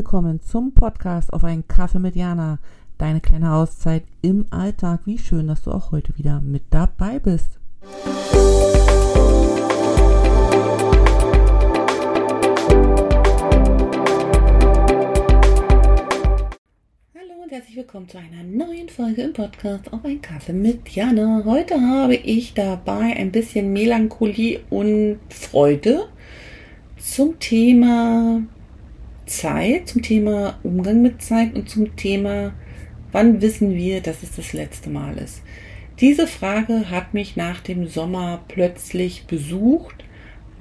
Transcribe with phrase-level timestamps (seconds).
[0.00, 2.58] Willkommen zum Podcast auf einen Kaffee mit Jana.
[2.96, 5.00] Deine kleine Auszeit im Alltag.
[5.04, 7.60] Wie schön, dass du auch heute wieder mit dabei bist.
[17.14, 21.42] Hallo und herzlich willkommen zu einer neuen Folge im Podcast auf einen Kaffee mit Jana.
[21.44, 26.08] Heute habe ich dabei ein bisschen Melancholie und Freude
[26.96, 28.40] zum Thema
[29.30, 32.52] Zeit, zum Thema Umgang mit Zeit und zum Thema,
[33.12, 35.42] wann wissen wir, dass es das letzte Mal ist.
[36.00, 40.04] Diese Frage hat mich nach dem Sommer plötzlich besucht,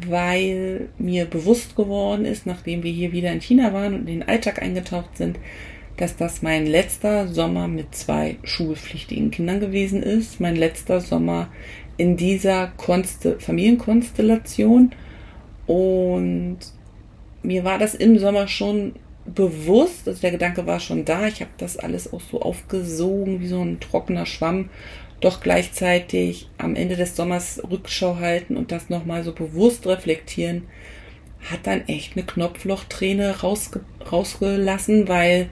[0.06, 4.28] weil mir bewusst geworden ist, nachdem wir hier wieder in China waren und in den
[4.28, 5.40] Alltag eingetaucht sind,
[5.98, 10.40] dass das mein letzter Sommer mit zwei schulpflichtigen Kindern gewesen ist.
[10.40, 11.50] Mein letzter Sommer
[11.98, 14.92] in dieser Konste Familienkonstellation.
[15.68, 16.60] Und
[17.44, 18.94] mir war das im Sommer schon
[19.26, 23.48] bewusst, also der Gedanke war schon da, ich habe das alles auch so aufgesogen wie
[23.48, 24.70] so ein trockener Schwamm,
[25.22, 30.64] doch gleichzeitig am Ende des Sommers Rückschau halten und das nochmal so bewusst reflektieren,
[31.52, 35.50] hat dann echt eine Knopflochträne rausge rausgelassen, weil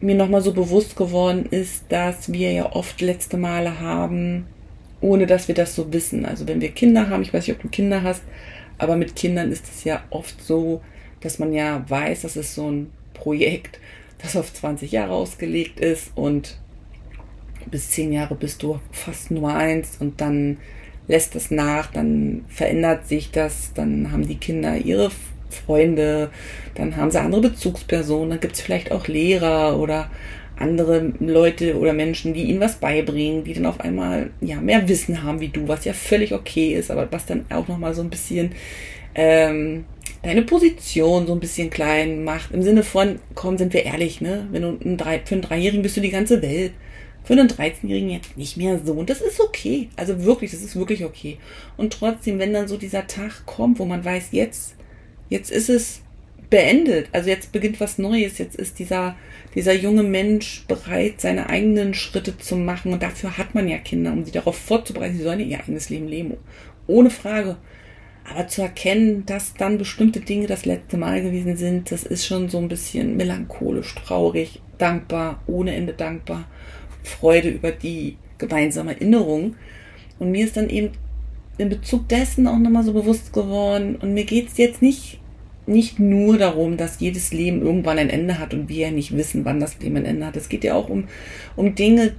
[0.00, 4.46] mir nochmal so bewusst geworden ist, dass wir ja oft letzte Male haben,
[5.00, 6.24] ohne dass wir das so wissen.
[6.24, 8.22] Also wenn wir Kinder haben, ich weiß nicht, ob du Kinder hast,
[8.80, 10.80] aber mit Kindern ist es ja oft so,
[11.20, 13.78] dass man ja weiß, dass es so ein Projekt,
[14.18, 16.58] das auf 20 Jahre ausgelegt ist und
[17.70, 20.56] bis 10 Jahre bist du fast nur eins und dann
[21.08, 25.10] lässt es nach, dann verändert sich das, dann haben die Kinder ihre
[25.50, 26.30] Freunde,
[26.74, 30.10] dann haben sie andere Bezugspersonen, dann gibt es vielleicht auch Lehrer oder
[30.60, 35.22] andere Leute oder Menschen, die ihnen was beibringen, die dann auf einmal ja mehr Wissen
[35.22, 38.10] haben wie du, was ja völlig okay ist, aber was dann auch nochmal so ein
[38.10, 38.52] bisschen
[39.14, 39.84] ähm,
[40.22, 42.52] deine Position so ein bisschen klein macht.
[42.52, 44.46] Im Sinne von, komm, sind wir ehrlich, ne?
[44.50, 46.72] Wenn du ein drei, für einen Dreijährigen bist du die ganze Welt.
[47.22, 48.94] Für einen 13-Jährigen jetzt nicht mehr so.
[48.94, 49.88] Und das ist okay.
[49.96, 51.38] Also wirklich, das ist wirklich okay.
[51.76, 54.74] Und trotzdem, wenn dann so dieser Tag kommt, wo man weiß, jetzt,
[55.28, 56.00] jetzt ist es
[56.50, 57.08] beendet.
[57.12, 58.38] Also jetzt beginnt was Neues.
[58.38, 59.16] Jetzt ist dieser,
[59.54, 62.92] dieser junge Mensch bereit, seine eigenen Schritte zu machen.
[62.92, 65.16] Und dafür hat man ja Kinder, um sie darauf vorzubereiten.
[65.16, 66.36] Sie sollen ihr eigenes Leben leben.
[66.86, 67.56] Ohne Frage.
[68.28, 72.48] Aber zu erkennen, dass dann bestimmte Dinge das letzte Mal gewesen sind, das ist schon
[72.48, 76.46] so ein bisschen melancholisch, traurig, dankbar, ohne Ende dankbar.
[77.02, 79.56] Freude über die gemeinsame Erinnerung.
[80.18, 80.90] Und mir ist dann eben
[81.58, 83.96] in Bezug dessen auch nochmal so bewusst geworden.
[83.96, 85.20] Und mir geht es jetzt nicht
[85.70, 89.44] nicht nur darum, dass jedes Leben irgendwann ein Ende hat und wir ja nicht wissen,
[89.44, 90.36] wann das Leben ein Ende hat.
[90.36, 91.04] Es geht ja auch um,
[91.56, 92.12] um Dinge,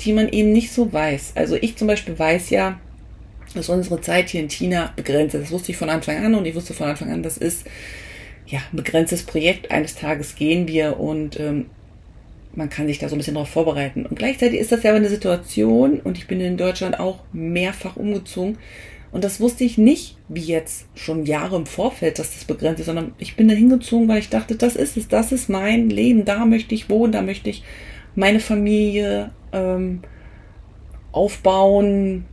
[0.00, 1.32] die man eben nicht so weiß.
[1.34, 2.78] Also ich zum Beispiel weiß ja,
[3.54, 5.44] dass unsere Zeit hier in China begrenzt ist.
[5.44, 7.66] Das wusste ich von Anfang an und ich wusste von Anfang an, das ist
[8.46, 9.70] ja ein begrenztes Projekt.
[9.70, 11.66] Eines Tages gehen wir und ähm,
[12.54, 14.06] man kann sich da so ein bisschen darauf vorbereiten.
[14.06, 17.96] Und gleichzeitig ist das ja aber eine Situation, und ich bin in Deutschland auch mehrfach
[17.96, 18.58] umgezogen,
[19.16, 22.84] und das wusste ich nicht, wie jetzt schon Jahre im Vorfeld, dass das begrenzt ist,
[22.84, 26.26] sondern ich bin da hingezogen, weil ich dachte, das ist es, das ist mein Leben,
[26.26, 27.64] da möchte ich wohnen, da möchte ich
[28.14, 30.02] meine Familie ähm,
[31.12, 32.26] aufbauen,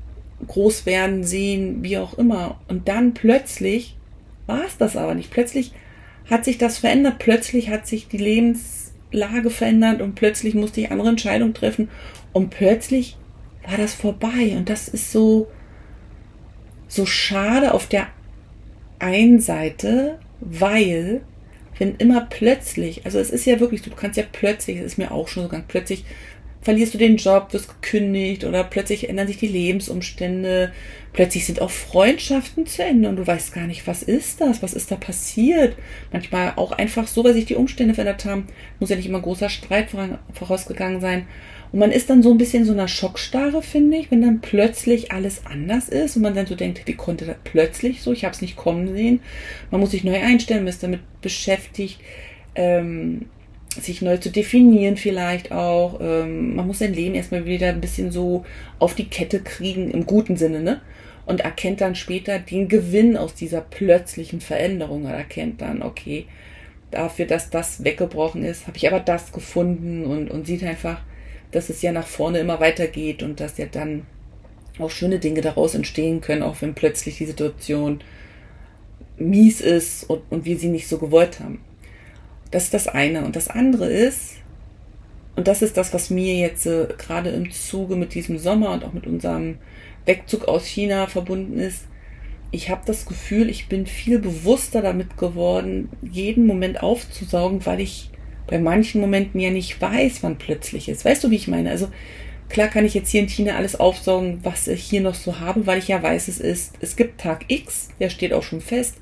[0.46, 2.60] groß werden, sehen, wie auch immer.
[2.68, 3.96] Und dann plötzlich
[4.46, 5.32] war es das aber nicht.
[5.32, 5.72] Plötzlich
[6.30, 11.08] hat sich das verändert, plötzlich hat sich die Lebenslage verändert und plötzlich musste ich andere
[11.08, 11.88] Entscheidungen treffen
[12.34, 13.16] und plötzlich
[13.66, 14.58] war das vorbei.
[14.58, 15.48] Und das ist so,
[16.94, 18.08] so schade auf der
[19.00, 21.22] einen Seite, weil
[21.80, 25.12] wenn immer plötzlich, also es ist ja wirklich, du kannst ja plötzlich, es ist mir
[25.12, 26.06] auch schon so ganz plötzlich,
[26.64, 30.72] verlierst du den Job, wirst gekündigt oder plötzlich ändern sich die Lebensumstände,
[31.12, 34.74] plötzlich sind auch Freundschaften zu Ende und du weißt gar nicht, was ist das, was
[34.74, 35.76] ist da passiert.
[36.12, 38.48] Manchmal auch einfach so, weil sich die Umstände verändert haben,
[38.80, 39.90] muss ja nicht immer großer Streit
[40.34, 41.28] vorausgegangen sein.
[41.74, 44.42] Und man ist dann so ein bisschen in so einer Schockstarre, finde ich, wenn dann
[44.42, 48.14] plötzlich alles anders ist und man dann so denkt, wie konnte das plötzlich so?
[48.14, 49.22] Ich habe es nicht kommen sehen.
[49.72, 52.00] Man muss sich neu einstellen, man ist damit beschäftigt,
[52.56, 53.26] ähm,
[53.82, 56.00] sich neu zu definieren vielleicht auch.
[56.02, 58.46] Ähm, man muss sein Leben erstmal wieder ein bisschen so
[58.80, 60.82] auf die Kette kriegen, im guten Sinne, ne?
[61.26, 65.06] Und erkennt dann später den Gewinn aus dieser plötzlichen Veränderung.
[65.06, 66.26] Er erkennt dann, okay,
[66.92, 71.02] dafür, dass das weggebrochen ist, habe ich aber das gefunden und, und sieht einfach,
[71.52, 74.06] dass es ja nach vorne immer weitergeht und dass ja dann
[74.80, 78.02] auch schöne Dinge daraus entstehen können, auch wenn plötzlich die Situation
[79.18, 81.60] mies ist und, und wir sie nicht so gewollt haben.
[82.54, 83.26] Das ist das eine.
[83.26, 84.36] Und das andere ist,
[85.36, 88.86] und das ist das, was mir jetzt äh, gerade im Zuge mit diesem Sommer und
[88.86, 89.58] auch mit unserem
[90.06, 91.86] Wegzug aus China verbunden ist,
[92.52, 98.12] ich habe das Gefühl, ich bin viel bewusster damit geworden, jeden Moment aufzusaugen, weil ich
[98.46, 101.06] bei manchen Momenten ja nicht weiß, wann plötzlich ist.
[101.06, 101.72] Weißt du, wie ich meine?
[101.72, 101.88] Also
[102.50, 105.66] klar kann ich jetzt hier in Tina alles aufsaugen, was ich hier noch so habe,
[105.66, 108.98] weil ich ja weiß, es ist, es gibt Tag X, der steht auch schon fest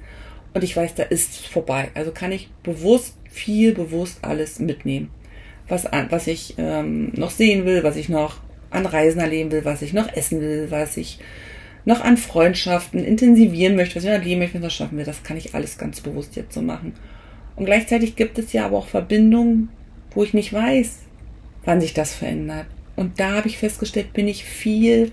[0.54, 1.90] und ich weiß, da ist vorbei.
[1.94, 5.10] Also kann ich bewusst, viel bewusst alles mitnehmen,
[5.68, 9.82] was, was ich ähm, noch sehen will, was ich noch an Reisen erleben will, was
[9.82, 11.20] ich noch essen will, was ich
[11.86, 15.06] noch an Freundschaften intensivieren möchte, was ich noch erleben möchte, was ich schaffen will.
[15.06, 16.94] Das kann ich alles ganz bewusst jetzt so machen.
[17.56, 19.70] Und gleichzeitig gibt es ja aber auch Verbindungen,
[20.14, 21.00] wo ich nicht weiß,
[21.64, 22.68] wann sich das verändert.
[22.96, 25.12] Und da habe ich festgestellt, bin ich viel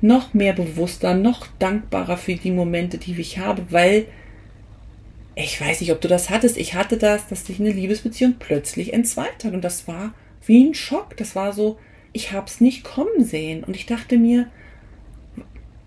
[0.00, 4.06] noch mehr bewusster, noch dankbarer für die Momente, die ich habe, weil
[5.34, 6.56] ich weiß nicht, ob du das hattest.
[6.56, 9.54] Ich hatte das, dass sich eine Liebesbeziehung plötzlich entzweit hat.
[9.54, 10.14] Und das war
[10.44, 11.16] wie ein Schock.
[11.16, 11.78] Das war so,
[12.12, 13.64] ich habe es nicht kommen sehen.
[13.64, 14.48] Und ich dachte mir,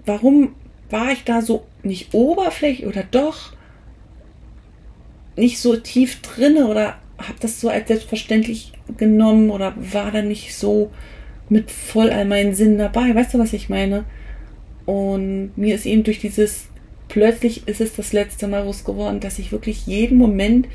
[0.05, 0.55] warum
[0.89, 3.53] war ich da so nicht oberflächlich oder doch
[5.35, 10.55] nicht so tief drinne oder habe das so als selbstverständlich genommen oder war da nicht
[10.55, 10.91] so
[11.49, 13.13] mit voll all meinen Sinnen dabei.
[13.13, 14.05] Weißt du, was ich meine?
[14.85, 16.67] Und mir ist eben durch dieses
[17.07, 20.67] plötzlich ist es das letzte Mal bewusst geworden, dass ich wirklich jeden Moment,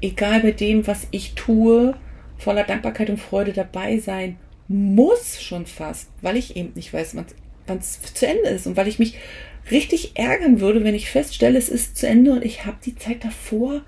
[0.00, 1.94] egal bei dem, was ich tue,
[2.38, 4.36] voller Dankbarkeit und Freude dabei sein
[4.68, 7.14] muss schon fast, weil ich eben nicht weiß,
[7.66, 9.18] wann es zu Ende ist und weil ich mich
[9.70, 13.24] richtig ärgern würde, wenn ich feststelle, es ist zu Ende und ich habe die Zeit
[13.24, 13.82] davor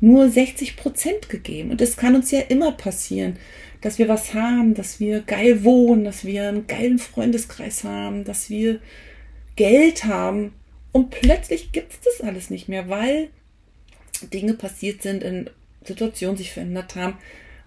[0.00, 1.70] nur 60 Prozent gegeben.
[1.70, 3.38] Und es kann uns ja immer passieren,
[3.80, 8.50] dass wir was haben, dass wir geil wohnen, dass wir einen geilen Freundeskreis haben, dass
[8.50, 8.80] wir
[9.56, 10.52] Geld haben.
[10.96, 13.28] Und plötzlich gibt es das alles nicht mehr, weil
[14.32, 15.50] Dinge passiert sind, in
[15.84, 17.18] Situationen sich verändert haben,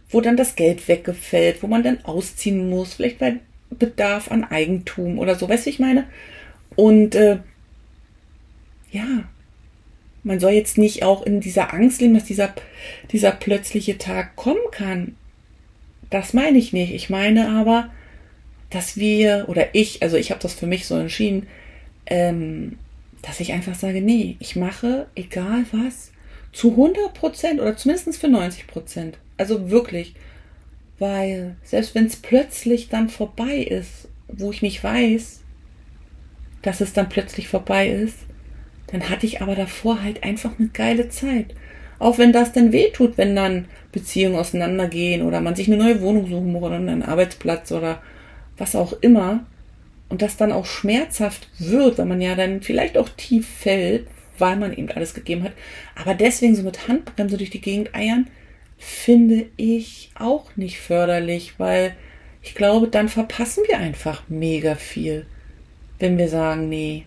[0.10, 3.36] wo dann das Geld weggefällt, wo man dann ausziehen muss, vielleicht bei
[3.70, 6.08] Bedarf an Eigentum oder so, weißt du, ich meine?
[6.76, 7.38] Und äh,
[8.92, 9.30] ja,
[10.24, 12.56] man soll jetzt nicht auch in dieser Angst leben, dass dieser,
[13.12, 15.16] dieser plötzliche Tag kommen kann.
[16.10, 16.96] Das meine ich nicht.
[16.96, 17.92] Ich meine aber,
[18.72, 21.46] dass wir oder ich, also ich habe das für mich so entschieden,
[22.08, 22.80] ähm,
[23.22, 26.12] dass ich einfach sage, nee, ich mache egal was
[26.52, 29.18] zu 100 Prozent oder zumindest für 90 Prozent.
[29.38, 30.16] Also wirklich,
[30.98, 35.42] weil selbst wenn es plötzlich dann vorbei ist, wo ich nicht weiß,
[36.62, 38.18] dass es dann plötzlich vorbei ist,
[38.88, 41.54] dann hatte ich aber davor halt einfach eine geile Zeit.
[42.00, 46.28] Auch wenn das dann wehtut, wenn dann Beziehungen auseinandergehen oder man sich eine neue Wohnung
[46.28, 48.02] suchen muss oder einen Arbeitsplatz oder
[48.58, 49.46] was auch immer.
[50.10, 54.08] Und das dann auch schmerzhaft wird, weil man ja dann vielleicht auch tief fällt,
[54.38, 55.54] weil man eben alles gegeben hat.
[55.96, 58.28] Aber deswegen so mit Handbremse durch die Gegend eiern,
[58.78, 61.96] finde ich auch nicht förderlich, weil
[62.42, 65.26] ich glaube, dann verpassen wir einfach mega viel,
[66.00, 67.06] wenn wir sagen, nee,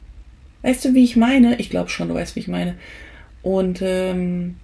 [0.63, 1.59] Weißt du, wie ich meine?
[1.59, 2.77] Ich glaube schon, du weißt, wie ich meine.
[3.43, 4.57] Und ähm,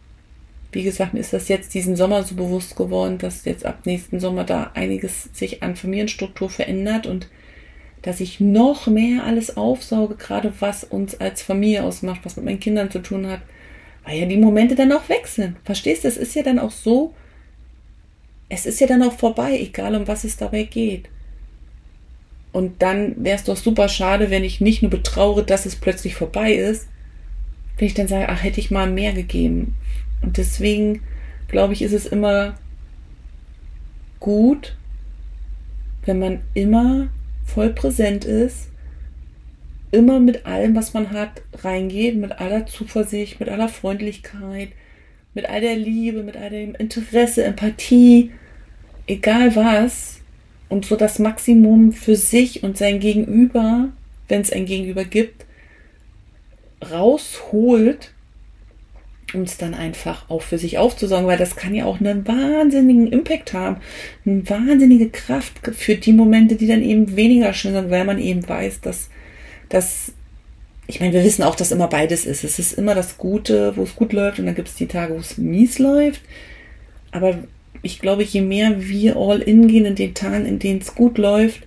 [0.70, 4.20] wie gesagt, mir ist das jetzt diesen Sommer so bewusst geworden, dass jetzt ab nächsten
[4.20, 7.29] Sommer da einiges sich an Familienstruktur verändert und
[8.08, 12.58] dass ich noch mehr alles aufsauge, gerade was uns als Familie ausmacht, was mit meinen
[12.58, 13.43] Kindern zu tun hat,
[14.02, 15.56] weil ja die Momente dann auch weg sind.
[15.62, 16.08] Verstehst du?
[16.08, 17.12] Es ist ja dann auch so,
[18.48, 21.10] es ist ja dann auch vorbei, egal um was es dabei geht.
[22.50, 26.15] Und dann wäre es doch super schade, wenn ich nicht nur betraure, dass es plötzlich
[26.15, 26.88] vorbei ist,
[27.77, 29.77] wenn ich dann sage, ach, hätte ich mal mehr gegeben.
[30.22, 31.03] Und deswegen
[31.48, 32.55] glaube ich, ist es immer
[34.19, 34.79] gut,
[36.06, 37.08] wenn man immer
[37.48, 38.69] voll präsent ist,
[39.90, 44.69] immer mit allem, was man hat, reingeht, mit aller Zuversicht, mit aller Freundlichkeit,
[45.34, 48.32] mit all der Liebe, mit all dem Interesse, Empathie,
[49.06, 50.20] egal was,
[50.69, 53.88] und so das Maximum für sich und sein Gegenüber,
[54.28, 55.46] wenn es ein Gegenüber gibt,
[56.90, 58.12] rausholt,
[59.35, 63.13] um es dann einfach auch für sich aufzusorgen, weil das kann ja auch einen wahnsinnigen
[63.13, 63.77] Impact haben,
[64.25, 68.49] eine wahnsinnige Kraft für die Momente, die dann eben weniger schön sind, weil man eben
[68.49, 69.11] weiß, dass
[69.69, 70.13] das,
[70.87, 72.43] ich meine, wir wissen auch, dass immer beides ist.
[72.44, 75.15] Es ist immer das Gute, wo es gut läuft und dann gibt es die Tage,
[75.15, 76.23] wo es mies läuft.
[77.11, 77.39] Aber
[77.82, 81.19] ich glaube, je mehr wir all in gehen in den Tagen, in denen es gut
[81.19, 81.63] läuft,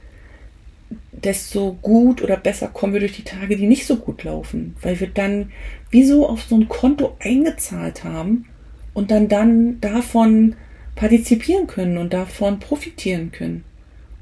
[1.12, 5.00] desto gut oder besser kommen wir durch die Tage, die nicht so gut laufen, weil
[5.00, 5.51] wir dann
[5.91, 8.45] wie so auf so ein Konto eingezahlt haben
[8.93, 10.55] und dann dann davon
[10.95, 13.63] partizipieren können und davon profitieren können.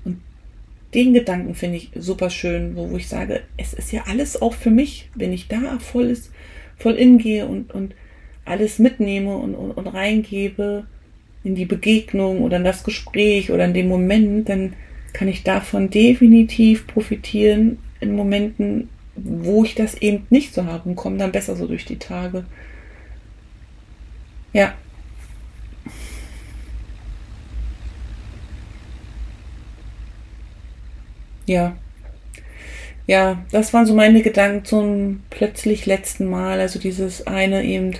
[0.03, 0.21] Und
[0.93, 4.53] den Gedanken finde ich super schön, wo, wo ich sage, es ist ja alles auch
[4.53, 6.31] für mich, wenn ich da voll ist,
[6.77, 7.95] voll in gehe und, und
[8.45, 10.85] alles mitnehme und, und, und reingebe,
[11.43, 14.73] in die Begegnung oder in das Gespräch oder in dem Moment, dann
[15.13, 18.89] kann ich davon definitiv profitieren in Momenten,
[19.23, 22.45] wo ich das eben nicht so habe und komme dann besser so durch die Tage.
[24.53, 24.73] Ja.
[31.45, 31.75] Ja.
[33.07, 36.59] Ja, das waren so meine Gedanken zum plötzlich letzten Mal.
[36.59, 37.95] Also dieses eine eben,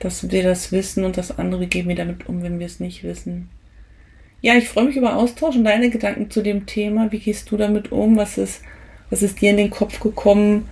[0.00, 3.04] dass wir das wissen und das andere gehen wir damit um, wenn wir es nicht
[3.04, 3.48] wissen.
[4.42, 7.12] Ja, ich freue mich über Austausch und deine Gedanken zu dem Thema.
[7.12, 8.16] Wie gehst du damit um?
[8.16, 8.62] Was ist,
[9.10, 10.68] was ist dir in den Kopf gekommen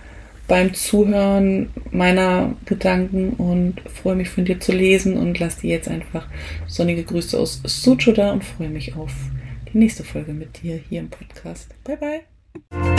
[0.47, 3.33] beim Zuhören meiner Gedanken?
[3.33, 6.27] Und freue mich von dir zu lesen und lass dir jetzt einfach
[6.67, 9.11] sonnige Grüße aus Sucho da und freue mich auf
[9.71, 11.69] die nächste Folge mit dir hier im Podcast.
[11.83, 12.98] Bye bye.